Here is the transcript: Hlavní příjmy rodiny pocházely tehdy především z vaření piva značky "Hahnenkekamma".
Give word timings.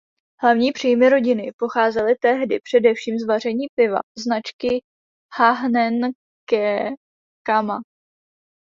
Hlavní 0.41 0.71
příjmy 0.71 1.09
rodiny 1.09 1.51
pocházely 1.57 2.15
tehdy 2.15 2.59
především 2.63 3.19
z 3.19 3.27
vaření 3.27 3.65
piva 3.75 3.99
značky 4.17 4.83
"Hahnenkekamma". 5.37 6.13